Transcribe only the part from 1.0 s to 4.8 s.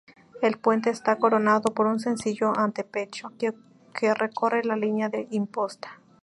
coronado por un sencillo antepecho, que recorre la